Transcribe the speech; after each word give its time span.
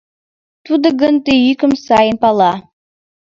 Тудо 0.65 0.87
гын 1.01 1.15
ты 1.25 1.31
йӱкым 1.45 1.73
сайын 1.85 2.15
пала. 2.23 2.53